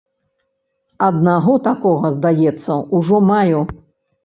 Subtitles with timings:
[1.07, 3.65] Аднаго такога, здаецца, ужо маю.